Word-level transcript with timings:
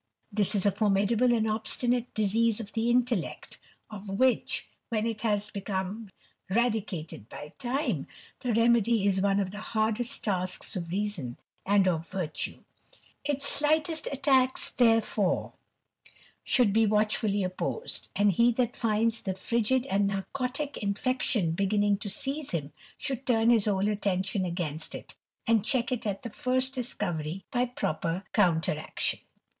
This 0.31 0.55
is 0.55 0.65
a 0.65 0.71
formidable 0.71 1.31
and 1.31 1.47
obstinate 1.47 2.11
disease 2.15 2.59
of 2.59 2.73
the 2.73 2.89
intellect) 2.89 3.59
of 3.91 4.09
which, 4.09 4.67
when 4.89 5.05
it 5.05 5.21
has 5.21 5.41
once 5.45 5.51
become 5.51 6.09
radicated 6.49 7.29
by 7.29 7.53
time, 7.59 8.07
the 8.39 8.51
remedy 8.51 9.05
is 9.05 9.21
one 9.21 9.39
of 9.39 9.51
the 9.51 9.59
hardest 9.61 10.23
tasks 10.23 10.75
of 10.75 10.89
reason 10.89 11.37
and 11.67 11.87
of 11.87 12.09
virtuft 12.09 12.63
Its 13.23 13.47
slightest 13.47 14.07
attacks, 14.11 14.71
therefore, 14.71 15.53
should 16.43 16.73
be 16.73 16.87
watchfulif 16.87 17.45
opposed; 17.45 18.07
and 18.15 18.31
he 18.31 18.51
that 18.53 18.75
finds 18.75 19.21
the 19.21 19.35
frigid 19.35 19.85
and 19.85 20.09
narcotick 20.09 20.79
infec 20.81 21.21
tion 21.21 21.51
beginning 21.51 21.95
to 21.99 22.09
seize 22.09 22.49
him, 22.49 22.73
should 22.97 23.23
turn 23.27 23.51
his 23.51 23.65
whole 23.65 23.83
atteDtioa| 23.83 24.51
gainst 24.55 24.95
it, 24.95 25.13
and 25.45 25.63
check 25.63 25.91
it 25.91 26.07
at 26.07 26.23
the 26.23 26.31
first 26.31 26.73
discovery 26.73 27.45
by 27.51 27.65
prope 27.67 28.23
counteraction. 28.33 29.19